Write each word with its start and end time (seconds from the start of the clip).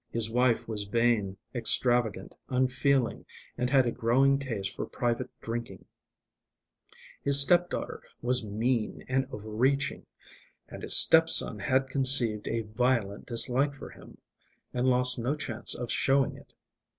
His 0.09 0.31
wife 0.31 0.67
was 0.67 0.85
vain, 0.85 1.37
extravagant, 1.53 2.35
unfeeling, 2.49 3.23
and 3.55 3.69
had 3.69 3.85
a 3.85 3.91
growing 3.91 4.39
taste 4.39 4.75
for 4.75 4.87
private 4.87 5.29
drinking; 5.41 5.85
his 7.21 7.39
step 7.39 7.69
daughter 7.69 8.01
was 8.19 8.43
mean 8.43 9.05
and 9.07 9.27
over 9.31 9.47
reaching; 9.51 10.07
and 10.67 10.81
his 10.81 10.97
step 10.97 11.29
son 11.29 11.59
had 11.59 11.87
conceived 11.87 12.47
a 12.47 12.61
violent 12.63 13.27
dislike 13.27 13.75
for 13.75 13.91
him, 13.91 14.17
and 14.73 14.87
lost 14.87 15.19
no 15.19 15.35
chance 15.35 15.75
of 15.75 15.91
showing 15.91 16.35
it. 16.35 16.51